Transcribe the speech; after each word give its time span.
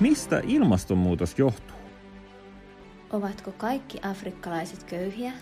Mistä 0.00 0.42
ilmastonmuutos 0.46 1.38
johtuu? 1.38 1.76
Ovatko 3.10 3.52
kaikki 3.52 3.98
afrikkalaiset 4.02 4.84
köyhiä? 4.84 5.32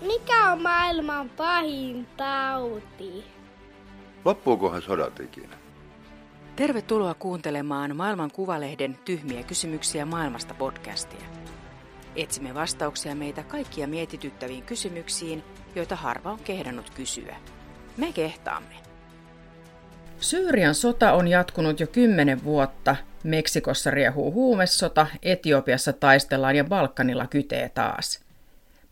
Mikä 0.00 0.52
on 0.52 0.62
maailman 0.62 1.28
pahin 1.28 2.06
tauti? 2.16 3.24
Loppuukohan 4.24 4.82
sodat 4.82 5.20
ikinä? 5.20 5.56
Tervetuloa 6.56 7.14
kuuntelemaan 7.14 7.96
Maailman 7.96 8.30
Kuvalehden 8.30 8.98
Tyhmiä 9.04 9.42
kysymyksiä 9.42 10.06
maailmasta 10.06 10.54
podcastia. 10.54 11.26
Etsimme 12.16 12.54
vastauksia 12.54 13.14
meitä 13.14 13.42
kaikkia 13.42 13.86
mietityttäviin 13.86 14.62
kysymyksiin, 14.62 15.42
joita 15.74 15.96
harva 15.96 16.30
on 16.32 16.38
kehdannut 16.38 16.90
kysyä. 16.90 17.36
Me 17.96 18.12
kehtaamme. 18.12 18.74
Syyrian 20.20 20.74
sota 20.74 21.12
on 21.12 21.28
jatkunut 21.28 21.80
jo 21.80 21.86
kymmenen 21.86 22.44
vuotta. 22.44 22.96
Meksikossa 23.22 23.90
riehuu 23.90 24.32
huumesota, 24.32 25.06
Etiopiassa 25.22 25.92
taistellaan 25.92 26.56
ja 26.56 26.64
Balkanilla 26.64 27.26
kytee 27.26 27.68
taas. 27.68 28.24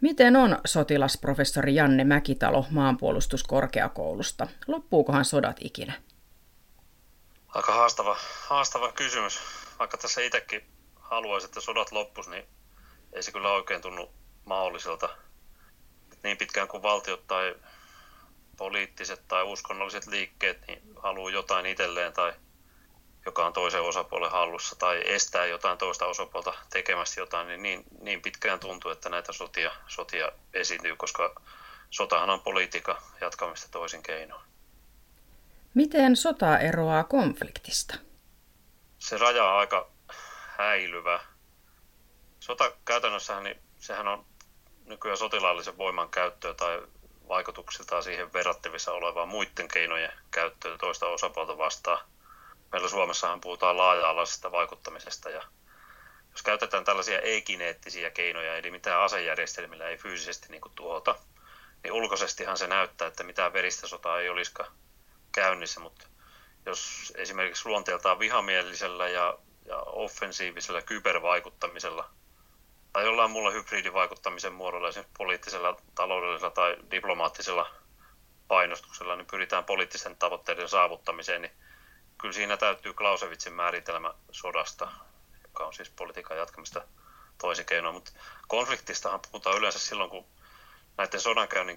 Miten 0.00 0.37
on 0.37 0.59
sotilasprofessori 0.64 1.74
Janne 1.74 2.05
Mäkitalo 2.05 2.66
maanpuolustuskorkeakoulusta? 2.70 4.47
Loppuukohan 4.66 5.24
sodat 5.24 5.56
ikinä? 5.60 5.92
Aika 7.48 7.72
haastava, 7.72 8.16
haastava 8.41 8.92
kysymys. 8.92 9.41
Vaikka 9.78 9.97
tässä 9.97 10.20
itsekin 10.20 10.66
haluaisi, 10.97 11.45
että 11.45 11.61
sodat 11.61 11.92
loppus, 11.92 12.28
niin 12.28 12.45
ei 13.12 13.22
se 13.22 13.33
kyllä 13.33 13.52
oikein 13.52 13.83
tunnu 13.83 14.11
mahdolliselta. 14.45 15.09
Niin 16.22 16.36
pitkään 16.36 16.69
kuin 16.69 16.83
valtiot 16.83 17.27
tai 17.27 17.55
poliittiset 18.56 19.28
tai 19.28 19.42
uskonnolliset 19.42 20.06
liikkeet 20.06 20.66
niin 20.66 20.82
haluaa 20.96 21.30
jotain 21.30 21.66
itselleen 21.66 22.12
tai 22.12 22.32
joka 23.27 23.47
on 23.47 23.52
toisen 23.52 23.83
osapuolen 23.83 24.30
hallussa 24.30 24.77
tai 24.77 25.02
estää 25.06 25.47
jotain 25.47 25.78
toista 25.78 26.06
osapuolta 26.06 26.55
tekemästä 26.70 27.20
jotain, 27.20 27.47
niin, 27.48 27.62
niin 27.62 27.84
niin 28.00 28.22
pitkään 28.22 28.60
tuntuu, 28.60 28.91
että 28.91 29.08
näitä 29.08 29.32
sotia, 29.32 29.70
sotia 29.86 30.32
esiintyy, 30.55 30.97
koska 30.97 31.42
sotahan 31.91 32.30
on 32.30 32.41
politiikka 32.41 33.02
jatkamista 33.20 33.69
toisin 33.70 34.02
keinoin. 34.02 34.44
Miten 35.75 36.16
sota 36.16 36.58
eroaa 36.58 37.05
konfliktista? 37.05 37.94
Se 38.98 39.19
raja 39.19 39.44
on 39.44 39.58
aika 39.58 39.91
häilyvä. 40.56 41.20
Sota 42.41 42.72
käytännössähän, 42.84 43.44
niin 43.44 43.60
sehän 43.78 44.08
on 44.08 44.27
nykyään 44.84 45.19
sotilaallisen 45.19 45.78
voiman 45.78 46.08
käyttöä 46.08 46.55
tai 46.55 46.82
vaikutuksiltaan 47.28 48.03
siihen 48.03 48.33
verrattavissa 48.33 48.92
olevaa 48.92 49.27
muiden 49.27 49.69
keinojen 49.69 50.12
käyttöä 50.30 50.78
toista 50.78 51.06
osapuolta 51.06 51.58
vastaan. 51.58 51.98
Meillä 52.72 52.89
Suomessahan 52.89 53.41
puhutaan 53.41 53.77
laaja-alaisesta 53.77 54.53
vaikuttamisesta 54.53 55.31
ja 55.31 55.42
jos 56.31 56.42
käytetään 56.42 56.84
tällaisia 56.84 57.20
ei-kineettisiä 57.20 58.11
keinoja, 58.11 58.56
eli 58.56 58.70
mitään 58.70 59.03
asejärjestelmillä 59.03 59.89
ei 59.89 59.97
fyysisesti 59.97 60.47
niin 60.48 60.61
kuin 60.61 60.75
tuhota, 60.75 61.14
niin 61.83 61.92
ulkoisestihan 61.92 62.58
se 62.58 62.66
näyttää, 62.66 63.08
että 63.08 63.22
mitään 63.22 63.53
veristä 63.53 63.86
sotaa 63.86 64.20
ei 64.20 64.28
olisikaan 64.28 64.72
käynnissä, 65.33 65.81
mutta 65.81 66.06
jos 66.66 67.12
esimerkiksi 67.16 67.69
luonteeltaan 67.69 68.19
vihamielisellä 68.19 69.09
ja, 69.09 69.38
ja 69.64 69.77
offensiivisella 69.77 70.83
kybervaikuttamisella 70.83 72.11
tai 72.95 73.05
jollain 73.05 73.31
muulla 73.31 73.50
hybridivaikuttamisen 73.50 74.53
muodolla, 74.53 74.89
esimerkiksi 74.89 75.14
poliittisella, 75.19 75.77
taloudellisella 75.95 76.50
tai 76.50 76.77
diplomaattisella 76.91 77.70
painostuksella, 78.48 79.17
niin 79.17 79.27
pyritään 79.27 79.64
poliittisten 79.64 80.17
tavoitteiden 80.17 80.69
saavuttamiseen, 80.69 81.42
niin 81.42 81.53
kyllä 82.19 82.34
siinä 82.34 82.56
täytyy 82.56 82.95
Clausewitzin 82.95 83.53
määritelmä 83.53 84.15
sodasta, 84.31 84.92
joka 85.42 85.67
on 85.67 85.75
siis 85.75 85.91
politiikan 85.91 86.37
jatkamista 86.37 86.83
toisin 87.38 87.66
keinoin, 87.66 87.94
mutta 87.94 88.12
konfliktistahan 88.49 89.21
puhutaan 89.31 89.59
yleensä 89.59 89.78
silloin, 89.78 90.10
kun 90.10 90.27
näiden 90.97 91.21
sodankäynnin 91.21 91.77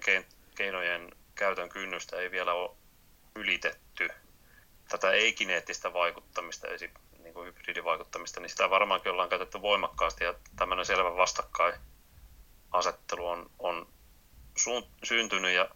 keinojen 0.54 1.10
käytön 1.34 1.68
kynnystä 1.68 2.16
ei 2.16 2.30
vielä 2.30 2.52
ole 2.52 2.70
ylitetty. 3.34 4.08
Tätä 4.88 5.10
ei-kineettistä 5.10 5.92
vaikuttamista, 5.92 6.68
esim 6.68 6.90
niin 7.28 7.34
kuin 7.34 7.46
hybridivaikuttamista, 7.46 8.40
niin 8.40 8.50
sitä 8.50 8.70
varmaankin 8.70 9.12
ollaan 9.12 9.28
käytetty 9.28 9.62
voimakkaasti 9.62 10.24
ja 10.24 10.34
tämmöinen 10.56 10.86
selvä 10.86 11.16
vastakkainasettelu 11.16 13.28
on, 13.28 13.50
on 13.58 13.88
suun, 14.56 14.86
syntynyt 15.04 15.54
ja 15.54 15.68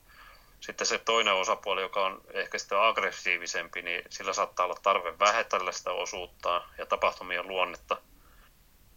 sitten 0.61 0.87
se 0.87 0.99
toinen 0.99 1.35
osapuoli, 1.35 1.81
joka 1.81 2.07
on 2.07 2.21
ehkä 2.31 2.59
sitten 2.59 2.81
aggressiivisempi, 2.81 3.83
niin 3.83 4.03
sillä 4.11 4.33
saattaa 4.33 4.67
olla 4.67 4.77
tarve 4.83 5.19
vähetellä 5.19 5.73
sitä 5.73 5.93
osuutta 5.93 6.63
ja 6.79 6.87
tapahtumien 6.87 7.49
luonnetta. 7.49 7.97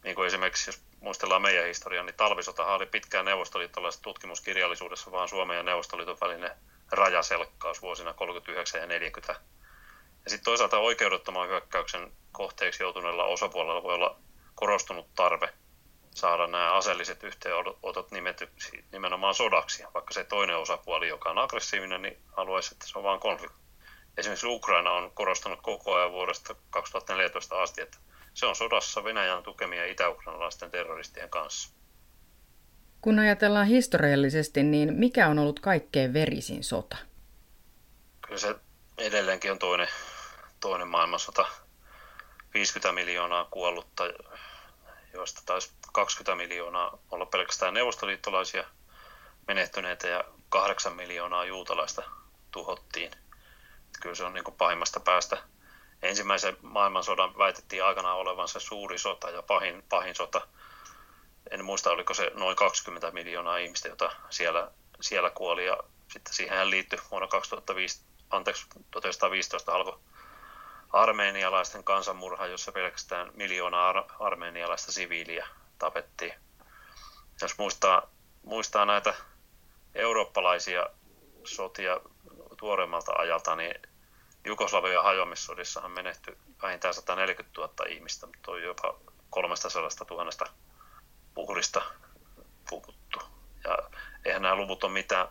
Niin 0.03 0.16
kuin 0.16 0.27
esimerkiksi, 0.27 0.69
jos 0.69 0.83
muistellaan 0.99 1.41
meidän 1.41 1.66
historiaa, 1.66 2.05
niin 2.05 2.16
talvisotahan 2.16 2.75
oli 2.75 2.85
pitkään 2.85 3.25
neuvostoliittolaisessa 3.25 4.03
tutkimuskirjallisuudessa 4.03 5.11
vaan 5.11 5.29
Suomen 5.29 5.57
ja 5.57 5.63
Neuvostoliiton 5.63 6.17
välinen 6.22 6.51
rajaselkkaus 6.91 7.81
vuosina 7.81 8.13
39 8.13 8.81
ja 8.81 8.87
40. 8.87 9.41
Ja 10.25 10.31
sitten 10.31 10.45
toisaalta 10.45 10.77
oikeudettoman 10.77 11.47
hyökkäyksen 11.47 12.11
kohteeksi 12.31 12.83
joutuneella 12.83 13.25
osapuolella 13.25 13.83
voi 13.83 13.93
olla 13.93 14.19
korostunut 14.55 15.07
tarve 15.15 15.53
saada 16.15 16.47
nämä 16.47 16.73
aseelliset 16.73 17.23
yhteenotot 17.23 18.11
nimetyksi 18.11 18.85
nimenomaan 18.91 19.35
sodaksi, 19.35 19.83
vaikka 19.93 20.13
se 20.13 20.23
toinen 20.23 20.57
osapuoli, 20.57 21.07
joka 21.07 21.29
on 21.29 21.37
aggressiivinen, 21.37 22.01
niin 22.01 22.17
haluaisi, 22.37 22.75
että 22.75 22.87
se 22.87 22.97
on 22.97 23.03
vain 23.03 23.19
konflikti. 23.19 23.57
Esimerkiksi 24.17 24.47
Ukraina 24.47 24.91
on 24.91 25.11
korostanut 25.11 25.59
koko 25.61 25.95
ajan 25.95 26.11
vuodesta 26.11 26.55
2014 26.69 27.61
asti, 27.61 27.81
että 27.81 27.97
se 28.33 28.45
on 28.45 28.55
sodassa 28.55 29.03
Venäjän 29.03 29.43
tukemia 29.43 29.85
itä-ukrainalaisten 29.85 30.71
terroristien 30.71 31.29
kanssa. 31.29 31.69
Kun 33.01 33.19
ajatellaan 33.19 33.67
historiallisesti, 33.67 34.63
niin 34.63 34.93
mikä 34.93 35.27
on 35.27 35.39
ollut 35.39 35.59
kaikkein 35.59 36.13
verisin 36.13 36.63
sota? 36.63 36.97
Kyllä 38.25 38.37
se 38.37 38.55
edelleenkin 38.97 39.51
on 39.51 39.59
toinen, 39.59 39.87
toinen 40.69 40.87
maailmansota. 40.87 41.45
50 42.53 42.91
miljoonaa 42.91 43.45
kuollutta, 43.51 44.03
joista 45.13 45.41
taisi 45.45 45.71
20 45.93 46.35
miljoonaa 46.35 46.97
olla 47.11 47.25
pelkästään 47.25 47.73
neuvostoliittolaisia 47.73 48.65
menehtyneitä 49.47 50.07
ja 50.07 50.23
8 50.49 50.95
miljoonaa 50.95 51.45
juutalaista 51.45 52.03
tuhottiin. 52.51 53.11
Kyllä 54.01 54.15
se 54.15 54.23
on 54.23 54.33
niin 54.33 54.43
kuin 54.43 54.57
pahimmasta 54.57 54.99
päästä. 54.99 55.37
Ensimmäisen 56.01 56.57
maailmansodan 56.61 57.37
väitettiin 57.37 57.83
aikanaan 57.83 58.17
olevan 58.17 58.47
se 58.47 58.59
suuri 58.59 58.97
sota 58.97 59.29
ja 59.29 59.41
pahin, 59.41 59.83
pahin 59.89 60.15
sota. 60.15 60.47
En 61.51 61.65
muista, 61.65 61.91
oliko 61.91 62.13
se 62.13 62.31
noin 62.33 62.55
20 62.55 63.11
miljoonaa 63.11 63.57
ihmistä, 63.57 63.87
jota 63.87 64.11
siellä, 64.29 64.71
siellä 65.01 65.29
kuoli. 65.29 65.65
Ja 65.65 65.77
sitten 66.11 66.33
siihen 66.33 66.69
liittyi 66.69 66.99
vuonna 67.11 67.27
2005, 67.27 68.01
anteeksi, 68.29 68.65
1915 68.91 69.71
alkoi 69.71 69.99
armeenialaisten 70.95 71.83
kansanmurha, 71.83 72.47
jossa 72.47 72.72
pelkästään 72.72 73.31
miljoona 73.33 73.88
ar- 73.89 74.03
armeenialaista 74.19 74.91
siviiliä 74.91 75.47
tapettiin. 75.79 76.33
Jos 77.41 77.57
muistaa, 77.57 78.09
muistaa 78.44 78.85
näitä 78.85 79.13
eurooppalaisia 79.95 80.89
sotia 81.44 82.00
tuoreemmalta 82.57 83.13
ajalta, 83.17 83.55
niin 83.55 83.75
Jugoslavian 84.45 85.03
hajoamissodissahan 85.03 85.91
menehtyi 85.91 86.38
vähintään 86.61 86.94
140 86.94 87.61
000 87.61 87.73
ihmistä, 87.89 88.25
mutta 88.25 88.51
on 88.51 88.63
jopa 88.63 89.00
300 89.29 89.81
000 90.09 90.31
uhrista 91.35 91.81
puhuttu. 92.69 93.19
Ja 93.63 93.78
eihän 94.25 94.41
nämä 94.41 94.55
luvut 94.55 94.84
ole 94.84 94.91
mitään 94.91 95.28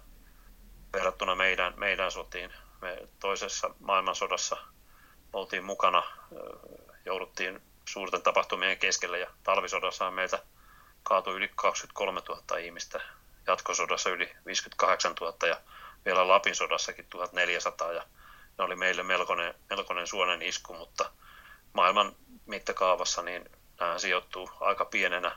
verrattuna 0.92 1.34
meidän, 1.34 1.74
meidän 1.76 2.10
sotiin. 2.10 2.52
Me 2.80 3.08
toisessa 3.20 3.74
maailmansodassa– 3.80 4.56
oltiin 5.34 5.64
mukana, 5.64 6.02
jouduttiin 7.04 7.62
suurten 7.84 8.22
tapahtumien 8.22 8.78
keskellä 8.78 9.18
ja 9.18 9.30
talvisodassa 9.42 10.10
meiltä 10.10 10.42
kaatui 11.02 11.34
yli 11.34 11.50
23 11.54 12.20
000 12.28 12.58
ihmistä, 12.58 13.00
jatkosodassa 13.46 14.10
yli 14.10 14.36
58 14.46 15.14
000 15.20 15.48
ja 15.48 15.60
vielä 16.04 16.28
Lapin 16.28 16.54
sodassakin 16.54 17.06
1400 17.10 17.92
ja 17.92 18.02
ne 18.58 18.64
oli 18.64 18.76
meille 18.76 19.02
melkoinen, 19.02 19.54
melkoinen 19.70 20.06
suonen 20.06 20.42
isku, 20.42 20.74
mutta 20.74 21.10
maailman 21.72 22.16
mittakaavassa 22.46 23.22
niin 23.22 23.50
nämä 23.80 23.98
sijoittuu 23.98 24.50
aika 24.60 24.84
pienenä, 24.84 25.36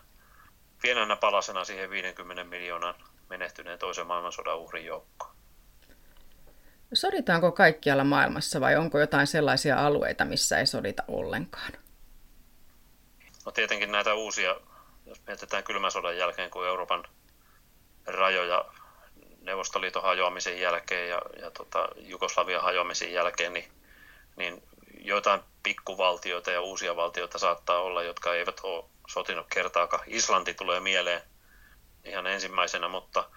pienenä 0.81 1.15
palasena 1.15 1.65
siihen 1.65 1.89
50 1.89 2.43
miljoonan 2.43 2.95
menehtyneen 3.29 3.79
toisen 3.79 4.07
maailmansodan 4.07 4.57
uhrin 4.57 4.85
joukkoon. 4.85 5.36
Soditaanko 6.93 7.51
kaikkialla 7.51 8.03
maailmassa 8.03 8.61
vai 8.61 8.75
onko 8.75 8.99
jotain 8.99 9.27
sellaisia 9.27 9.85
alueita, 9.85 10.25
missä 10.25 10.59
ei 10.59 10.65
sodita 10.65 11.03
ollenkaan? 11.07 11.71
No 13.45 13.51
tietenkin 13.51 13.91
näitä 13.91 14.13
uusia, 14.13 14.55
jos 15.05 15.21
mietitään 15.27 15.63
kylmän 15.63 15.91
sodan 15.91 16.17
jälkeen, 16.17 16.49
kun 16.49 16.67
Euroopan 16.67 17.03
rajoja 18.05 18.65
Neuvostoliiton 19.41 20.03
hajoamisen 20.03 20.59
jälkeen 20.59 21.09
ja, 21.09 21.21
ja 21.41 21.51
tota, 21.51 21.89
Jugoslavian 21.95 22.63
hajoamisen 22.63 23.13
jälkeen, 23.13 23.53
niin, 23.53 23.71
niin 24.35 24.63
joitain 24.99 25.41
pikkuvaltioita 25.63 26.51
ja 26.51 26.61
uusia 26.61 26.95
valtioita 26.95 27.37
saattaa 27.39 27.81
olla, 27.81 28.03
jotka 28.03 28.33
eivät 28.33 28.59
ole 28.63 28.85
sotinut 29.07 29.45
kertaakaan. 29.49 30.03
Islanti 30.07 30.53
tulee 30.53 30.79
mieleen 30.79 31.21
ihan 32.05 32.27
ensimmäisenä, 32.27 32.87
mutta 32.87 33.29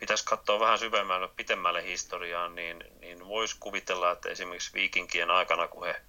pitäisi 0.00 0.24
katsoa 0.24 0.60
vähän 0.60 0.78
syvemmälle, 0.78 1.28
pitemmälle 1.28 1.82
historiaan, 1.82 2.54
niin, 2.54 2.84
niin 3.00 3.28
voisi 3.28 3.56
kuvitella, 3.60 4.10
että 4.10 4.28
esimerkiksi 4.28 4.74
viikinkien 4.74 5.30
aikana, 5.30 5.68
kun 5.68 5.86
he 5.86 6.02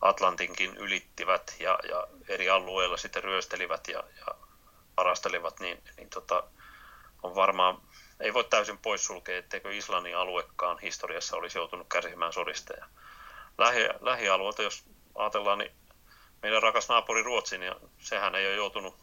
Atlantinkin 0.00 0.76
ylittivät 0.76 1.56
ja, 1.60 1.78
ja 1.88 2.06
eri 2.28 2.50
alueilla 2.50 2.96
sitten 2.96 3.24
ryöstelivät 3.24 3.88
ja, 3.88 4.02
ja 4.16 4.34
varastelivat, 4.96 5.60
niin, 5.60 5.82
niin 5.96 6.10
tota, 6.10 6.44
on 7.22 7.34
varmaan, 7.34 7.82
ei 8.20 8.34
voi 8.34 8.44
täysin 8.44 8.78
poissulkea, 8.78 9.38
etteikö 9.38 9.74
Islannin 9.74 10.16
aluekaan 10.16 10.78
historiassa 10.78 11.36
olisi 11.36 11.58
joutunut 11.58 11.86
kärsimään 11.88 12.32
sodista. 12.32 12.72
Ja 12.72 12.86
lähi, 13.58 13.88
lähialueelta, 14.00 14.62
jos 14.62 14.84
ajatellaan, 15.14 15.58
niin 15.58 15.72
meidän 16.42 16.62
rakas 16.62 16.88
naapuri 16.88 17.22
Ruotsi, 17.22 17.58
niin 17.58 17.74
sehän 17.98 18.34
ei 18.34 18.46
ole 18.46 18.54
joutunut 18.54 18.96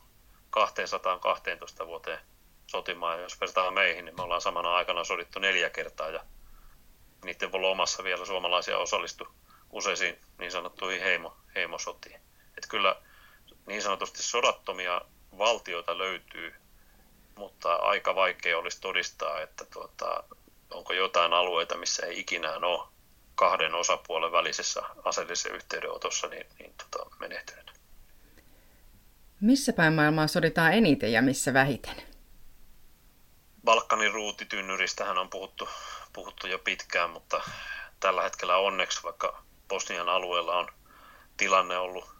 212 0.49 1.87
vuoteen 1.87 2.19
sotimaan. 2.67 3.21
Jos 3.21 3.41
vertaa 3.41 3.71
meihin, 3.71 4.05
niin 4.05 4.15
me 4.15 4.23
ollaan 4.23 4.41
samana 4.41 4.75
aikana 4.75 5.03
sodittu 5.03 5.39
neljä 5.39 5.69
kertaa 5.69 6.09
ja 6.09 6.23
niiden 7.25 7.51
voi 7.51 7.57
olla 7.57 7.69
omassa 7.69 8.03
vielä 8.03 8.25
suomalaisia 8.25 8.77
osallistu 8.77 9.27
useisiin 9.71 10.17
niin 10.39 10.51
sanottuihin 10.51 11.01
heimo, 11.01 11.37
heimosotiin. 11.55 12.15
Että 12.57 12.67
kyllä 12.69 12.95
niin 13.67 13.81
sanotusti 13.81 14.23
sodattomia 14.23 15.01
valtioita 15.37 15.97
löytyy, 15.97 16.53
mutta 17.35 17.75
aika 17.75 18.15
vaikea 18.15 18.57
olisi 18.57 18.81
todistaa, 18.81 19.41
että 19.41 19.65
tuota, 19.65 20.23
onko 20.69 20.93
jotain 20.93 21.33
alueita, 21.33 21.77
missä 21.77 22.05
ei 22.05 22.19
ikinä 22.19 22.53
ole 22.53 22.87
kahden 23.35 23.75
osapuolen 23.75 24.31
välisessä 24.31 24.81
aseellisessa 25.03 25.49
yhteydenotossa 25.49 26.27
niin, 26.27 26.45
niin 26.59 26.73
tota, 26.77 27.09
menehtynyt. 27.19 27.71
Missä 29.41 29.73
päin 29.73 29.93
maailmaa 29.93 30.27
soditaan 30.27 30.73
eniten 30.73 31.11
ja 31.11 31.21
missä 31.21 31.53
vähiten? 31.53 32.14
Balkanin 33.65 34.13
ruutitynnyristähän 34.13 35.17
on 35.17 35.29
puhuttu, 35.29 35.69
puhuttu 36.13 36.47
jo 36.47 36.59
pitkään, 36.59 37.09
mutta 37.09 37.41
tällä 37.99 38.23
hetkellä 38.23 38.57
onneksi, 38.57 39.03
vaikka 39.03 39.43
Bosnian 39.67 40.09
alueella 40.09 40.57
on 40.57 40.67
tilanne 41.37 41.77
ollut, 41.77 42.15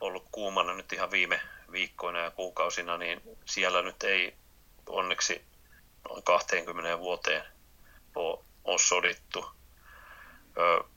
ollut 0.00 0.28
kuumana 0.32 0.74
nyt 0.74 0.92
ihan 0.92 1.10
viime 1.10 1.40
viikkoina 1.72 2.18
ja 2.18 2.30
kuukausina, 2.30 2.98
niin 2.98 3.22
siellä 3.44 3.82
nyt 3.82 4.02
ei 4.02 4.36
onneksi 4.86 5.44
noin 6.08 6.22
20 6.22 6.98
vuoteen 6.98 7.44
ole, 8.14 8.78
sodittu. 8.78 9.50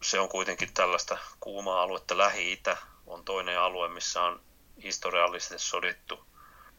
Se 0.01 0.19
on 0.19 0.29
kuitenkin 0.29 0.74
tällaista 0.74 1.18
kuumaa 1.39 1.81
aluetta. 1.81 2.18
Lähi-Itä 2.18 2.77
on 3.06 3.25
toinen 3.25 3.59
alue, 3.59 3.88
missä 3.88 4.24
on 4.24 4.41
historiallisesti 4.83 5.59
sodittu. 5.59 6.27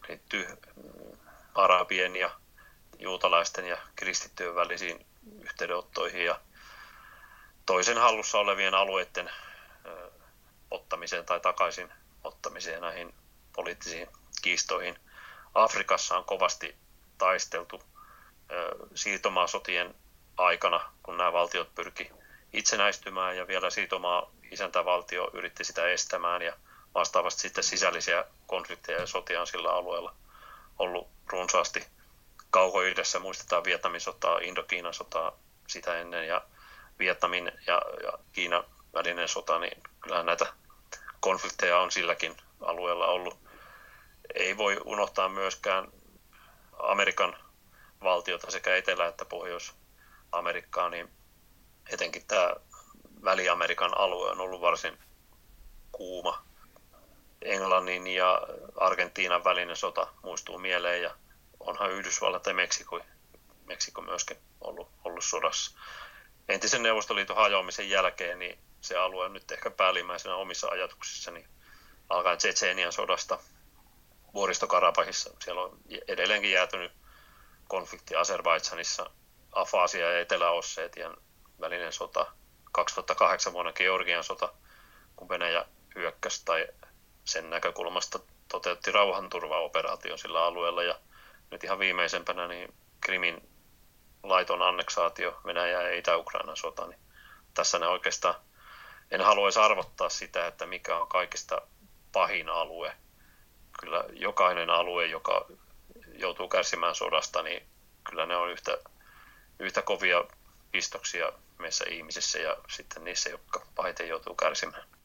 Liittyy 0.08 0.46
arabien 1.54 2.16
ja 2.16 2.30
juutalaisten 2.98 3.66
ja 3.66 3.78
kristittyjen 3.96 4.54
välisiin 4.54 5.06
yhteydenottoihin 5.42 6.24
ja 6.24 6.40
toisen 7.66 7.98
hallussa 7.98 8.38
olevien 8.38 8.74
alueiden 8.74 9.30
ottamiseen 10.70 11.24
tai 11.24 11.40
takaisin 11.40 11.92
ottamiseen 12.24 12.80
näihin 12.80 13.14
poliittisiin 13.52 14.08
kiistoihin. 14.42 14.98
Afrikassa 15.54 16.18
on 16.18 16.24
kovasti 16.24 16.76
taisteltu 17.18 17.82
siirtomaasotien 18.94 19.94
aikana, 20.36 20.92
kun 21.02 21.16
nämä 21.16 21.32
valtiot 21.32 21.74
pyrki 21.74 22.10
itsenäistymään 22.52 23.36
ja 23.36 23.46
vielä 23.46 23.70
siirtomaa 23.70 24.30
isäntävaltio 24.50 25.30
yritti 25.32 25.64
sitä 25.64 25.88
estämään 25.88 26.42
ja 26.42 26.56
vastaavasti 26.94 27.40
sitten 27.40 27.64
sisällisiä 27.64 28.24
konflikteja 28.46 29.00
ja 29.00 29.06
sotia 29.06 29.40
on 29.40 29.46
sillä 29.46 29.72
alueella 29.72 30.14
ollut 30.78 31.08
runsaasti. 31.26 31.97
Kauko-idässä 32.50 33.18
muistetaan 33.18 33.64
Vietnamin 33.64 34.00
sotaa, 34.00 34.38
Indokiinan 34.38 34.94
sotaa 34.94 35.32
sitä 35.68 35.98
ennen 35.98 36.26
ja 36.26 36.42
Vietnamin 36.98 37.52
ja, 37.66 37.82
ja 38.02 38.12
Kiinan 38.32 38.64
välinen 38.94 39.28
sota, 39.28 39.58
niin 39.58 39.82
kyllähän 40.00 40.26
näitä 40.26 40.52
konflikteja 41.20 41.78
on 41.78 41.92
silläkin 41.92 42.36
alueella 42.60 43.06
ollut. 43.06 43.38
Ei 44.34 44.56
voi 44.56 44.80
unohtaa 44.84 45.28
myöskään 45.28 45.88
Amerikan 46.78 47.36
valtiota 48.02 48.50
sekä 48.50 48.76
Etelä- 48.76 49.06
että 49.06 49.24
Pohjois-Amerikkaa, 49.24 50.88
niin 50.90 51.10
etenkin 51.92 52.26
tämä 52.26 52.54
Väli-Amerikan 53.24 53.98
alue 53.98 54.30
on 54.30 54.40
ollut 54.40 54.60
varsin 54.60 54.98
kuuma. 55.92 56.42
Englannin 57.42 58.06
ja 58.06 58.42
Argentiinan 58.76 59.44
välinen 59.44 59.76
sota 59.76 60.06
muistuu 60.22 60.58
mieleen 60.58 61.02
ja 61.02 61.14
onhan 61.68 61.90
Yhdysvallat 61.90 62.46
ja 62.46 62.54
Meksiko, 62.54 63.00
Meksiko 63.64 64.02
myöskin 64.02 64.36
ollut, 64.60 64.88
ollut 65.04 65.24
sodassa 65.24 65.78
entisen 66.48 66.82
Neuvostoliiton 66.82 67.36
hajoamisen 67.36 67.90
jälkeen, 67.90 68.38
niin 68.38 68.58
se 68.80 68.96
alue 68.96 69.24
on 69.24 69.32
nyt 69.32 69.52
ehkä 69.52 69.70
päällimmäisenä 69.70 70.34
omissa 70.34 70.68
ajatuksissani 70.68 71.46
alkaen 72.08 72.38
Tsetseenian 72.38 72.92
sodasta 72.92 73.38
vuoristokarapahissa. 74.34 75.30
Siellä 75.44 75.62
on 75.62 75.78
edelleenkin 76.08 76.50
jäätynyt 76.50 76.92
konflikti 77.68 78.16
Azerbaidsanissa, 78.16 79.10
Afasia 79.52 80.12
ja 80.12 80.20
Etelä-Osseetian 80.20 81.16
välinen 81.60 81.92
sota, 81.92 82.26
2008 82.72 83.52
vuonna 83.52 83.72
Georgian 83.72 84.24
sota, 84.24 84.52
kun 85.16 85.28
Venäjä 85.28 85.64
hyökkäsi 85.94 86.44
tai 86.44 86.66
sen 87.24 87.50
näkökulmasta 87.50 88.18
toteutti 88.48 88.92
rauhanturvaoperaation 88.92 90.18
sillä 90.18 90.44
alueella 90.44 90.82
ja 90.82 91.00
nyt 91.50 91.64
ihan 91.64 91.78
viimeisempänä 91.78 92.48
niin 92.48 92.74
Krimin 93.00 93.48
laiton 94.22 94.62
anneksaatio, 94.62 95.40
Venäjä 95.44 95.82
ja 95.82 95.98
Itä-Ukrainan 95.98 96.56
sota, 96.56 96.86
niin 96.86 97.00
tässä 97.54 97.78
ne 97.78 97.86
oikeastaan, 97.86 98.34
en 99.10 99.20
haluaisi 99.20 99.58
arvottaa 99.58 100.08
sitä, 100.08 100.46
että 100.46 100.66
mikä 100.66 100.96
on 100.96 101.08
kaikista 101.08 101.62
pahin 102.12 102.48
alue. 102.48 102.92
Kyllä 103.80 104.04
jokainen 104.12 104.70
alue, 104.70 105.06
joka 105.06 105.46
joutuu 106.12 106.48
kärsimään 106.48 106.94
sodasta, 106.94 107.42
niin 107.42 107.66
kyllä 108.04 108.26
ne 108.26 108.36
on 108.36 108.50
yhtä, 108.50 108.78
yhtä 109.58 109.82
kovia 109.82 110.24
pistoksia 110.72 111.32
meissä 111.58 111.84
ihmisissä 111.88 112.38
ja 112.38 112.56
sitten 112.68 113.04
niissä, 113.04 113.30
jotka 113.30 113.66
pahiten 113.74 114.08
joutuu 114.08 114.34
kärsimään. 114.34 114.97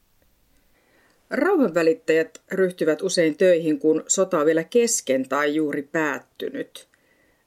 Rauhanvälittäjät 1.30 2.42
ryhtyvät 2.52 3.02
usein 3.02 3.36
töihin, 3.36 3.78
kun 3.78 4.04
sota 4.06 4.38
on 4.38 4.46
vielä 4.46 4.64
kesken 4.64 5.28
tai 5.28 5.54
juuri 5.54 5.82
päättynyt. 5.82 6.88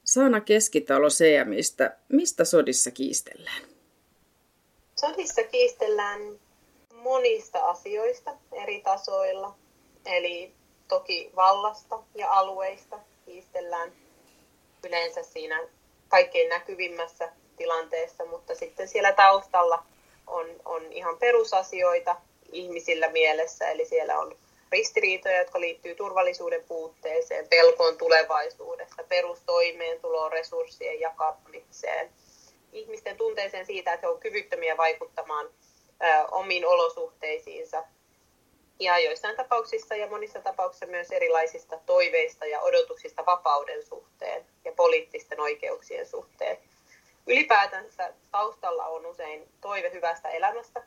Saana 0.03 0.41
Keskitalo 0.41 1.07
CMistä. 1.07 1.97
Mistä 2.09 2.45
sodissa 2.45 2.91
kiistellään? 2.91 3.61
Sodissa 4.95 5.43
kiistellään 5.43 6.21
monista 6.93 7.59
asioista 7.59 8.31
eri 8.51 8.81
tasoilla. 8.81 9.55
Eli 10.05 10.51
toki 10.87 11.31
vallasta 11.35 12.03
ja 12.15 12.31
alueista 12.31 12.99
kiistellään 13.25 13.91
yleensä 14.87 15.23
siinä 15.23 15.67
kaikkein 16.07 16.49
näkyvimmässä 16.49 17.31
tilanteessa, 17.57 18.25
mutta 18.25 18.55
sitten 18.55 18.87
siellä 18.87 19.13
taustalla 19.13 19.83
on, 20.27 20.45
on 20.65 20.91
ihan 20.91 21.17
perusasioita 21.17 22.15
ihmisillä 22.57 23.09
mielessä, 23.09 23.69
eli 23.69 23.85
siellä 23.85 24.19
on 24.19 24.37
ristiriitoja, 24.71 25.37
jotka 25.37 25.59
liittyy 25.59 25.95
turvallisuuden 25.95 26.63
puutteeseen, 26.63 27.47
pelkoon 27.47 27.97
tulevaisuudesta, 27.97 29.03
perustoimeentuloon, 29.03 30.31
resurssien 30.31 30.99
jakamiseen, 30.99 32.09
ihmisten 32.73 33.17
tunteeseen 33.17 33.65
siitä, 33.65 33.93
että 33.93 34.07
he 34.07 34.09
ovat 34.09 34.21
kyvyttömiä 34.21 34.77
vaikuttamaan 34.77 35.49
omiin 36.31 36.65
olosuhteisiinsa. 36.65 37.83
Ja 38.79 38.99
joissain 38.99 39.35
tapauksissa 39.35 39.95
ja 39.95 40.07
monissa 40.07 40.39
tapauksissa 40.39 40.85
myös 40.85 41.11
erilaisista 41.11 41.79
toiveista 41.85 42.45
ja 42.45 42.61
odotuksista 42.61 43.25
vapauden 43.25 43.85
suhteen 43.85 44.45
ja 44.65 44.71
poliittisten 44.71 45.39
oikeuksien 45.39 46.05
suhteen. 46.05 46.57
Ylipäätänsä 47.27 48.13
taustalla 48.31 48.85
on 48.85 49.05
usein 49.05 49.47
toive 49.61 49.91
hyvästä 49.91 50.29
elämästä 50.29 50.83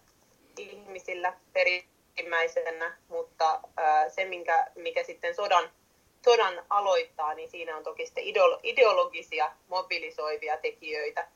ihmisillä, 0.60 1.32
peri 1.52 1.84
ensimmäisenä, 2.16 2.96
mutta 3.08 3.60
se, 4.08 4.24
minkä, 4.24 4.66
mikä 4.74 5.04
sitten 5.04 5.34
sodan, 5.34 5.70
sodan 6.24 6.64
aloittaa, 6.70 7.34
niin 7.34 7.50
siinä 7.50 7.76
on 7.76 7.82
toki 7.82 8.06
sitten 8.06 8.24
ideologisia 8.62 9.52
mobilisoivia 9.68 10.56
tekijöitä, 10.56 11.28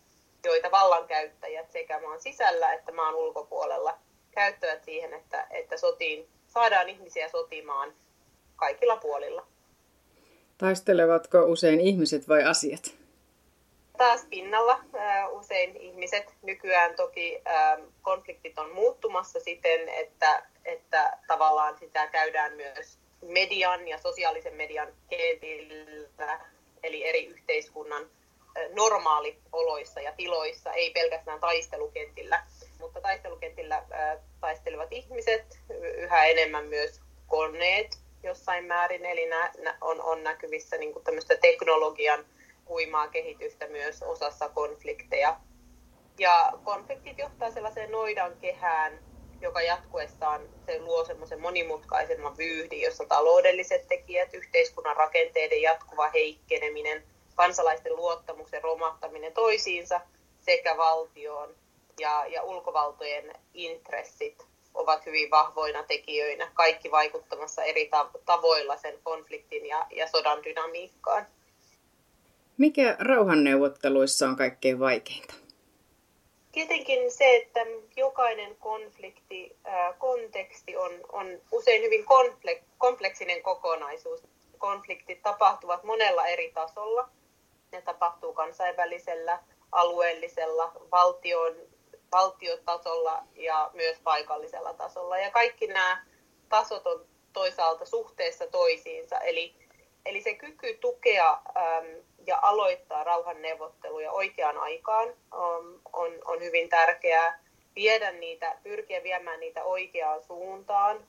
joita 0.45 0.71
vallankäyttäjät 0.71 1.73
sekä 1.73 2.01
maan 2.01 2.21
sisällä 2.21 2.73
että 2.73 2.93
maan 2.93 3.15
ulkopuolella 3.15 3.99
käyttävät 4.31 4.85
siihen, 4.85 5.15
että, 5.15 5.47
että 5.51 5.77
sotiin, 5.77 6.29
saadaan 6.47 6.89
ihmisiä 6.89 7.29
sotimaan 7.29 7.95
kaikilla 8.57 8.97
puolilla. 8.97 9.47
Taistelevatko 10.59 11.39
usein 11.39 11.81
ihmiset 11.81 12.29
vai 12.29 12.45
asiat? 12.45 13.05
taas 13.99 14.27
pinnalla. 14.31 14.81
Usein 15.31 15.77
ihmiset 15.77 16.35
nykyään 16.43 16.95
toki 16.95 17.43
konfliktit 18.03 18.59
on 18.59 18.73
muuttumassa 19.15 19.41
siten, 19.41 19.89
että, 19.89 20.43
että 20.65 21.19
tavallaan 21.27 21.79
sitä 21.79 22.07
käydään 22.07 22.53
myös 22.53 22.99
median 23.23 23.89
ja 23.89 23.99
sosiaalisen 23.99 24.55
median 24.55 24.89
kentillä, 25.09 26.41
eli 26.83 27.09
eri 27.09 27.27
yhteiskunnan 27.27 28.11
normaalioloissa 28.73 30.01
ja 30.01 30.13
tiloissa, 30.13 30.73
ei 30.73 30.91
pelkästään 30.91 31.41
taistelukentillä. 31.41 32.43
Mutta 32.81 33.01
taistelukentillä 33.01 33.85
taistelevat 34.41 34.93
ihmiset, 34.93 35.59
yhä 35.97 36.25
enemmän 36.25 36.67
myös 36.67 37.01
koneet 37.27 37.99
jossain 38.23 38.65
määrin, 38.65 39.05
eli 39.05 39.31
on, 39.81 40.03
on 40.03 40.23
näkyvissä 40.23 40.77
niin 40.77 40.93
kuin 40.93 41.05
teknologian 41.41 42.25
huimaa 42.69 43.09
kehitystä 43.09 43.67
myös 43.67 44.03
osassa 44.03 44.49
konflikteja. 44.49 45.37
Ja 46.19 46.53
konfliktit 46.65 47.19
johtaa 47.19 47.51
sellaiseen 47.51 47.91
noidan 47.91 48.37
kehään, 48.41 49.04
joka 49.45 49.63
jatkuessaan 49.63 50.41
se 50.67 50.81
luo 50.81 51.05
semmoisen 51.05 51.41
monimutkaisemman 51.41 52.37
vyyhdin, 52.39 52.81
jossa 52.81 53.05
taloudelliset 53.05 53.89
tekijät, 53.89 54.35
yhteiskunnan 54.35 54.97
rakenteiden 54.97 55.63
jatkuva 55.63 56.11
heikkeneminen, 56.11 57.03
kansalaisten 57.35 57.97
luottamuksen 57.97 58.63
romahtaminen 58.63 59.33
toisiinsa 59.33 60.01
sekä 60.41 60.77
valtioon 60.77 61.55
ja, 62.01 62.27
ja 62.27 62.43
ulkovaltojen 62.43 63.33
intressit 63.55 64.47
ovat 64.75 65.07
hyvin 65.07 65.31
vahvoina 65.31 65.83
tekijöinä, 65.83 66.51
kaikki 66.55 66.91
vaikuttamassa 66.91 67.63
eri 67.63 67.91
tavoilla 68.27 68.77
sen 68.77 68.95
konfliktin 69.03 69.67
ja, 69.67 69.87
ja 69.97 70.07
sodan 70.09 70.45
dynamiikkaan. 70.45 71.27
Mikä 72.59 72.97
rauhanneuvotteluissa 72.99 74.29
on 74.29 74.37
kaikkein 74.37 74.81
vaikeinta? 74.81 75.44
Tietenkin 76.55 77.13
se, 77.13 77.37
että 77.37 77.61
jokainen 77.97 78.57
konflikti, 78.57 79.57
konteksti 79.99 80.77
on, 80.77 80.93
on 81.13 81.41
usein 81.53 81.83
hyvin 81.83 82.05
kompleksinen 82.79 83.43
kokonaisuus. 83.43 84.23
Konfliktit 84.59 85.23
tapahtuvat 85.23 85.85
monella 85.85 86.27
eri 86.27 86.51
tasolla. 86.53 87.09
Ne 87.73 87.83
tapahtuu 87.83 88.33
kansainvälisellä, 88.33 89.39
alueellisella, 89.73 90.73
valtion, 90.93 91.55
valtiotasolla 92.13 93.23
ja 93.35 93.71
myös 93.73 93.99
paikallisella 94.05 94.75
tasolla. 94.75 95.19
Ja 95.19 95.31
kaikki 95.31 95.67
nämä 95.67 96.07
tasot 96.49 96.87
on 96.87 97.07
toisaalta 97.33 97.85
suhteessa 97.85 98.47
toisiinsa. 98.47 99.19
Eli, 99.19 99.55
eli 100.07 100.21
se 100.21 100.35
kyky 100.35 100.79
tukea 100.81 101.43
ja 102.27 102.39
aloittaa 102.43 103.05
rauhanneuvotteluja 103.05 104.13
oikeaan 104.13 104.59
aikaan 104.59 105.09
on, 105.33 105.81
on, 105.93 106.13
on 106.25 106.41
hyvin 106.41 106.69
tärkeää. 106.69 107.45
Viedä 107.75 108.13
niitä, 108.13 108.57
pyrkiä 108.63 109.03
viemään 109.03 109.41
niitä 109.41 109.65
oikeaan 109.65 110.23
suuntaan 110.23 111.07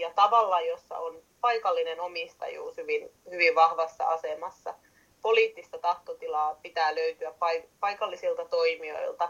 ja 0.00 0.10
tavalla, 0.14 0.60
jossa 0.60 0.98
on 0.98 1.22
paikallinen 1.40 2.00
omistajuus 2.00 2.76
hyvin, 2.76 3.10
hyvin 3.30 3.54
vahvassa 3.54 4.04
asemassa. 4.04 4.74
Poliittista 5.22 5.78
tahtotilaa 5.78 6.54
pitää 6.62 6.94
löytyä 6.94 7.32
paikallisilta 7.80 8.44
toimijoilta 8.44 9.28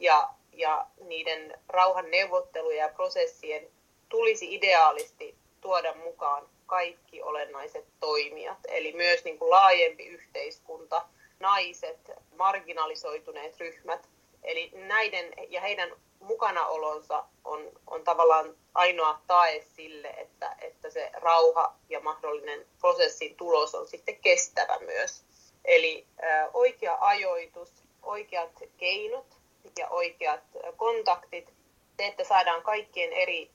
ja, 0.00 0.28
ja 0.52 0.86
niiden 1.00 1.60
rauhanneuvottelujen 1.68 2.78
ja 2.78 2.88
prosessien 2.88 3.68
tulisi 4.08 4.54
ideaalisti 4.54 5.34
tuoda 5.60 5.94
mukaan 5.94 6.48
kaikki 6.66 7.22
olennaiset 7.22 7.84
toimijat, 8.00 8.58
eli 8.68 8.92
myös 8.92 9.24
niin 9.24 9.38
kuin 9.38 9.50
laajempi 9.50 10.06
yhteiskunta, 10.06 11.02
naiset, 11.40 12.10
marginalisoituneet 12.36 13.60
ryhmät. 13.60 14.08
Eli 14.42 14.70
näiden 14.74 15.34
ja 15.48 15.60
heidän 15.60 15.92
mukanaolonsa 16.20 17.24
on, 17.44 17.70
on 17.86 18.04
tavallaan 18.04 18.56
ainoa 18.74 19.20
tae 19.26 19.64
sille, 19.76 20.08
että, 20.08 20.56
että 20.60 20.90
se 20.90 21.10
rauha 21.14 21.74
ja 21.88 22.00
mahdollinen 22.00 22.66
prosessin 22.80 23.36
tulos 23.36 23.74
on 23.74 23.86
sitten 23.86 24.16
kestävä 24.16 24.78
myös. 24.80 25.24
Eli 25.64 26.06
ä, 26.22 26.50
oikea 26.54 26.98
ajoitus, 27.00 27.72
oikeat 28.02 28.50
keinot 28.76 29.26
ja 29.78 29.88
oikeat 29.88 30.40
kontaktit, 30.76 31.52
se, 31.96 32.06
että 32.06 32.24
saadaan 32.24 32.62
kaikkien 32.62 33.12
eri 33.12 33.50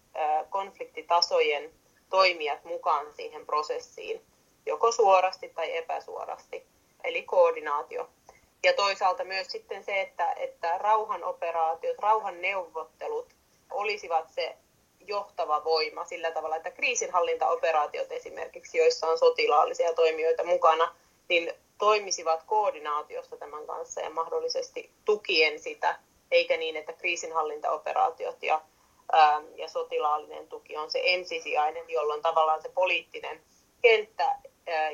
konfliktitasojen 0.50 1.72
toimijat 2.12 2.64
mukaan 2.64 3.14
siihen 3.14 3.46
prosessiin, 3.46 4.22
joko 4.66 4.92
suorasti 4.92 5.50
tai 5.50 5.78
epäsuorasti, 5.78 6.66
eli 7.04 7.24
koordinaatio. 7.24 8.10
Ja 8.64 8.74
toisaalta 8.74 9.24
myös 9.24 9.48
sitten 9.48 9.84
se, 9.84 10.02
että, 10.02 10.34
että 10.34 10.78
rauhanoperaatiot, 10.78 12.00
rauhanneuvottelut 12.00 13.34
olisivat 13.72 14.30
se 14.30 14.56
johtava 15.08 15.64
voima 15.64 16.06
sillä 16.06 16.32
tavalla, 16.32 16.56
että 16.56 16.72
kriisinhallintaoperaatiot 16.72 18.12
esimerkiksi, 18.12 18.78
joissa 18.78 19.08
on 19.08 19.18
sotilaallisia 19.18 19.94
toimijoita 19.94 20.44
mukana, 20.44 20.96
niin 21.30 21.54
toimisivat 21.78 22.44
koordinaatiossa 22.44 23.38
tämän 23.38 23.68
kanssa 23.68 24.02
ja 24.02 24.10
mahdollisesti 24.10 24.92
tukien 25.06 25.60
sitä, 25.60 26.00
eikä 26.32 26.58
niin, 26.58 26.76
että 26.76 26.94
kriisinhallintaoperaatiot 26.94 28.44
ja 28.44 28.62
ja 29.56 29.68
sotilaallinen 29.68 30.48
tuki 30.48 30.78
on 30.78 30.92
se 30.92 31.02
ensisijainen, 31.04 31.90
jolloin 31.90 32.22
tavallaan 32.22 32.62
se 32.62 32.70
poliittinen 32.70 33.42
kenttä 33.82 34.26
äh, 34.26 34.42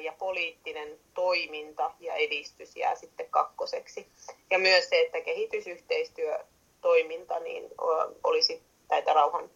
ja 0.02 0.14
poliittinen 0.20 1.00
toiminta 1.14 1.92
ja 2.00 2.14
edistys 2.14 2.76
jää 2.76 2.96
sitten 2.96 3.30
kakkoseksi. 3.30 4.08
Ja 4.52 4.60
myös 4.60 4.90
se, 4.90 5.00
että 5.00 5.22
kehitysyhteistyötoiminta 5.22 7.40
niin 7.40 7.70
olisi 8.24 8.64
näitä 8.90 9.14
rauhan, 9.14 9.50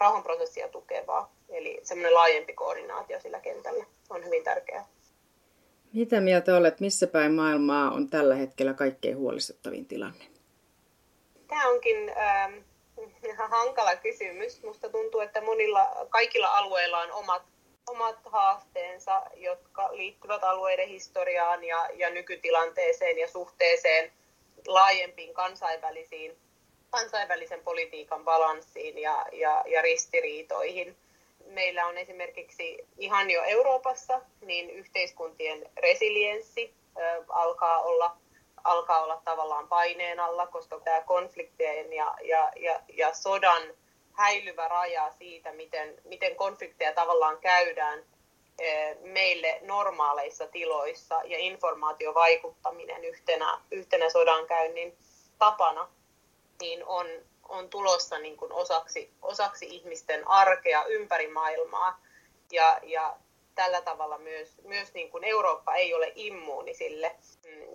rauhanprosessia 0.00 0.68
tukevaa. 0.68 1.34
Eli 1.48 1.80
semmoinen 1.82 2.14
laajempi 2.14 2.52
koordinaatio 2.52 3.20
sillä 3.20 3.40
kentällä 3.40 3.84
on 4.10 4.24
hyvin 4.24 4.44
tärkeää. 4.44 4.88
Mitä 5.92 6.20
mieltä 6.20 6.56
olet, 6.56 6.80
missä 6.80 7.06
päin 7.06 7.32
maailmaa 7.32 7.90
on 7.90 8.10
tällä 8.10 8.34
hetkellä 8.34 8.74
kaikkein 8.74 9.16
huolestuttavin 9.16 9.86
tilanne? 9.86 10.24
Tämä 11.48 11.68
onkin 11.68 12.12
ähm, 12.16 12.54
ihan 13.26 13.50
hankala 13.50 13.96
kysymys. 13.96 14.62
Musta 14.62 14.88
tuntuu, 14.88 15.20
että 15.20 15.40
monilla, 15.40 16.06
kaikilla 16.08 16.48
alueilla 16.48 17.00
on 17.00 17.12
omat, 17.12 17.42
omat 17.86 18.16
haasteensa, 18.24 19.22
jotka 19.36 19.96
liittyvät 19.96 20.44
alueiden 20.44 20.88
historiaan 20.88 21.64
ja, 21.64 21.88
ja 21.94 22.10
nykytilanteeseen 22.10 23.18
ja 23.18 23.28
suhteeseen 23.28 24.12
laajempiin 24.66 25.34
kansainvälisiin, 25.34 26.36
kansainvälisen 26.90 27.60
politiikan 27.60 28.24
balanssiin 28.24 28.98
ja, 28.98 29.26
ja, 29.32 29.64
ja 29.66 29.82
ristiriitoihin. 29.82 30.96
Meillä 31.46 31.86
on 31.86 31.98
esimerkiksi 31.98 32.86
ihan 32.98 33.30
jo 33.30 33.42
Euroopassa 33.42 34.20
niin 34.40 34.70
yhteiskuntien 34.70 35.70
resilienssi 35.76 36.74
ö, 36.98 37.24
alkaa 37.28 37.82
olla 37.82 38.16
alkaa 38.64 39.02
olla 39.02 39.22
tavallaan 39.24 39.68
paineen 39.68 40.20
alla, 40.20 40.46
koska 40.46 40.80
tämä 40.80 41.00
konfliktien 41.00 41.92
ja, 41.92 42.14
ja, 42.22 42.52
ja, 42.56 42.80
ja 42.92 43.14
sodan 43.14 43.62
häilyvä 44.12 44.68
raja 44.68 45.12
siitä, 45.18 45.52
miten, 45.52 45.94
miten 46.04 46.36
konflikteja 46.36 46.92
tavallaan 46.92 47.38
käydään 47.38 48.04
eh, 48.58 48.96
meille 49.00 49.58
normaaleissa 49.62 50.46
tiloissa 50.46 51.20
ja 51.24 51.38
informaatiovaikuttaminen 51.38 53.04
yhtenä, 53.04 53.60
yhtenä 53.70 54.10
sodankäynnin 54.10 54.98
tapana, 55.38 55.88
niin 56.60 56.84
on, 56.84 57.06
on 57.48 57.68
tulossa 57.68 58.18
niin 58.18 58.36
kuin 58.36 58.52
osaksi, 58.52 59.10
osaksi 59.22 59.66
ihmisten 59.66 60.28
arkea 60.28 60.84
ympäri 60.84 61.28
maailmaa. 61.28 62.00
Ja, 62.52 62.80
ja 62.82 63.16
tällä 63.54 63.80
tavalla 63.80 64.18
myös, 64.18 64.56
myös 64.64 64.94
niin 64.94 65.10
kuin 65.10 65.24
Eurooppa 65.24 65.74
ei 65.74 65.94
ole 65.94 66.12
immuuni 66.14 66.74
sille 66.74 67.16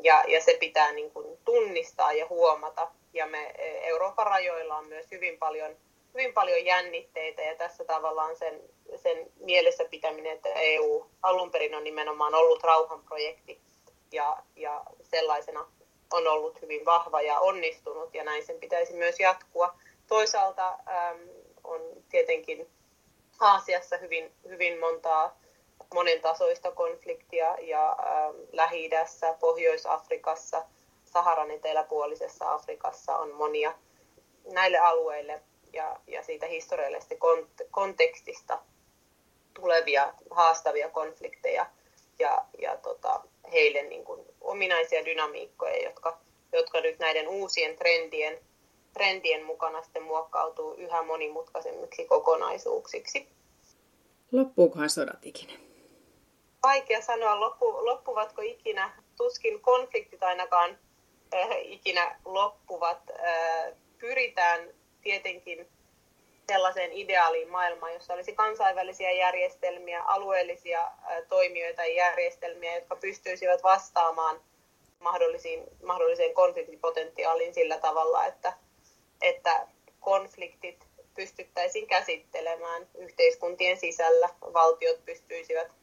ja, 0.03 0.23
ja 0.27 0.41
se 0.41 0.57
pitää 0.59 0.91
niin 0.91 1.11
kuin 1.11 1.37
tunnistaa 1.45 2.13
ja 2.13 2.27
huomata. 2.27 2.91
Ja 3.13 3.27
me 3.27 3.47
e, 3.47 3.87
Euroopan 3.87 4.27
rajoilla 4.27 4.77
on 4.77 4.85
myös 4.85 5.05
hyvin 5.11 5.37
paljon, 5.37 5.75
hyvin 6.13 6.33
paljon 6.33 6.65
jännitteitä 6.65 7.41
ja 7.41 7.55
tässä 7.55 7.85
tavallaan 7.85 8.35
sen, 8.35 8.61
sen 8.95 9.31
mielessä 9.39 9.85
pitäminen, 9.85 10.35
että 10.35 10.49
EU 10.53 11.05
alun 11.23 11.51
perin 11.51 11.75
on 11.75 11.83
nimenomaan 11.83 12.35
ollut 12.35 12.63
rauhanprojekti 12.63 13.61
ja, 14.11 14.37
ja 14.55 14.83
sellaisena 15.03 15.67
on 16.13 16.27
ollut 16.27 16.61
hyvin 16.61 16.85
vahva 16.85 17.21
ja 17.21 17.39
onnistunut 17.39 18.15
ja 18.15 18.23
näin 18.23 18.45
sen 18.45 18.59
pitäisi 18.59 18.93
myös 18.93 19.19
jatkua. 19.19 19.75
Toisaalta 20.07 20.67
äm, 20.69 21.19
on 21.63 21.81
tietenkin 22.09 22.69
Aasiassa 23.39 23.97
hyvin, 23.97 24.31
hyvin 24.47 24.79
montaa 24.79 25.38
monen 25.93 26.21
tasoista 26.21 26.71
konfliktia 26.71 27.55
ja 27.61 27.89
äh, 27.89 28.35
Lähi-idässä, 28.51 29.33
Pohjois-Afrikassa, 29.39 30.65
Saharan 31.05 31.51
eteläpuolisessa 31.51 32.53
Afrikassa 32.53 33.17
on 33.17 33.31
monia 33.31 33.73
näille 34.51 34.77
alueille 34.77 35.41
ja, 35.73 35.99
ja 36.07 36.23
siitä 36.23 36.45
historiallisesta 36.45 37.15
kont- 37.15 37.67
kontekstista 37.71 38.59
tulevia 39.53 40.13
haastavia 40.29 40.89
konflikteja. 40.89 41.65
Ja, 42.19 42.45
ja 42.61 42.77
tota, 42.77 43.21
heille 43.51 43.81
niin 43.81 44.05
kuin 44.05 44.25
ominaisia 44.41 45.05
dynamiikkoja, 45.05 45.83
jotka, 45.83 46.17
jotka 46.53 46.81
nyt 46.81 46.99
näiden 46.99 47.27
uusien 47.27 47.75
trendien, 47.75 48.39
trendien 48.93 49.45
mukana 49.45 49.83
sitten 49.83 50.03
muokkautuu 50.03 50.73
yhä 50.73 51.03
monimutkaisemmiksi 51.03 52.05
kokonaisuuksiksi. 52.05 53.27
Loppuukohan 54.31 54.89
sodat 54.89 55.25
ikinä? 55.25 55.68
Vaikea 56.69 57.01
sanoa, 57.01 57.39
loppu, 57.39 57.85
loppuvatko 57.85 58.41
ikinä. 58.41 58.91
Tuskin 59.17 59.61
konfliktit 59.61 60.23
ainakaan 60.23 60.77
äh, 61.33 61.47
ikinä 61.61 62.19
loppuvat. 62.25 62.97
Äh, 63.09 63.73
pyritään 63.99 64.69
tietenkin 65.01 65.67
sellaiseen 66.47 66.91
ideaaliin 66.91 67.49
maailmaan, 67.49 67.93
jossa 67.93 68.13
olisi 68.13 68.33
kansainvälisiä 68.33 69.11
järjestelmiä, 69.11 70.03
alueellisia 70.03 70.91
toimijoita 71.29 71.85
ja 71.85 71.95
järjestelmiä, 71.95 72.75
jotka 72.75 72.95
pystyisivät 72.95 73.63
vastaamaan 73.63 74.41
mahdollisiin, 74.99 75.63
mahdolliseen 75.83 76.33
konfliktipotentiaaliin 76.33 77.53
sillä 77.53 77.77
tavalla, 77.77 78.25
että, 78.25 78.53
että 79.21 79.67
konfliktit 79.99 80.85
pystyttäisiin 81.15 81.87
käsittelemään 81.87 82.87
yhteiskuntien 82.97 83.77
sisällä, 83.77 84.29
valtiot 84.41 85.05
pystyisivät, 85.05 85.78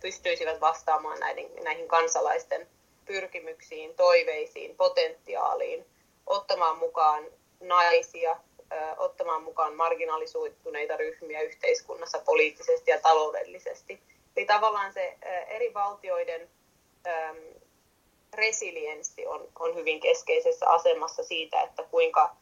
pystyisivät 0.00 0.60
vastaamaan 0.60 1.20
näihin, 1.20 1.50
näihin 1.64 1.88
kansalaisten 1.88 2.68
pyrkimyksiin, 3.04 3.94
toiveisiin, 3.94 4.76
potentiaaliin, 4.76 5.86
ottamaan 6.26 6.78
mukaan 6.78 7.24
naisia, 7.60 8.36
ottamaan 8.96 9.42
mukaan 9.42 9.74
marginalisoituneita 9.74 10.96
ryhmiä 10.96 11.40
yhteiskunnassa 11.42 12.18
poliittisesti 12.18 12.90
ja 12.90 13.00
taloudellisesti. 13.00 14.00
Eli 14.36 14.46
tavallaan 14.46 14.92
se 14.92 15.16
eri 15.48 15.74
valtioiden 15.74 16.50
resilienssi 18.34 19.26
on, 19.26 19.48
on 19.58 19.74
hyvin 19.74 20.00
keskeisessä 20.00 20.66
asemassa 20.68 21.24
siitä, 21.24 21.62
että 21.62 21.82
kuinka, 21.82 22.36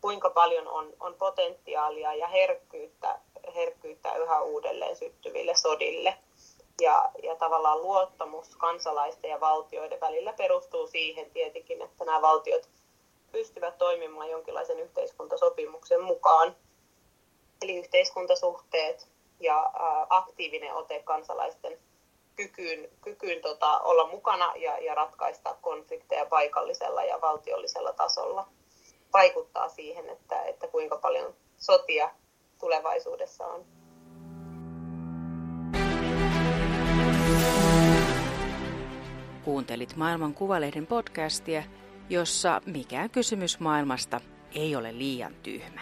kuinka 0.00 0.30
paljon 0.30 0.68
on, 0.68 0.92
on 1.00 1.14
potentiaalia 1.14 2.14
ja 2.14 2.28
herkkyyttä, 2.28 3.18
herkkyyttä 3.54 4.16
yhä 4.16 4.40
uudelleen 4.40 4.96
syttyville 4.96 5.54
sodille. 5.54 6.14
Ja, 6.80 7.10
ja 7.22 7.36
tavallaan 7.36 7.82
luottamus 7.82 8.56
kansalaisten 8.56 9.30
ja 9.30 9.40
valtioiden 9.40 10.00
välillä 10.00 10.32
perustuu 10.32 10.86
siihen 10.86 11.30
tietenkin, 11.30 11.82
että 11.82 12.04
nämä 12.04 12.22
valtiot 12.22 12.68
pystyvät 13.32 13.78
toimimaan 13.78 14.30
jonkinlaisen 14.30 14.78
yhteiskuntasopimuksen 14.78 16.02
mukaan. 16.02 16.56
Eli 17.62 17.76
yhteiskuntasuhteet 17.76 19.08
ja 19.40 19.70
aktiivinen 20.08 20.74
ote 20.74 21.02
kansalaisten 21.02 21.78
kykyyn, 22.36 22.88
kykyyn 23.00 23.42
tota, 23.42 23.78
olla 23.78 24.06
mukana 24.06 24.52
ja, 24.56 24.78
ja 24.78 24.94
ratkaista 24.94 25.56
konflikteja 25.60 26.26
paikallisella 26.26 27.04
ja 27.04 27.20
valtiollisella 27.20 27.92
tasolla 27.92 28.48
vaikuttaa 29.12 29.68
siihen, 29.68 30.08
että, 30.08 30.42
että 30.42 30.66
kuinka 30.68 30.96
paljon 30.96 31.34
sotia 31.56 32.10
tulevaisuudessa 32.60 33.46
on. 33.46 33.79
Kuuntelit 39.40 39.96
Maailman 39.96 40.34
Kuvalehden 40.34 40.86
podcastia– 40.86 41.62
jossa 42.10 42.60
mikään 42.66 43.10
kysymys 43.10 43.60
maailmasta 43.60 44.20
ei 44.54 44.76
ole 44.76 44.98
liian 44.98 45.34
tyhmä. 45.42 45.80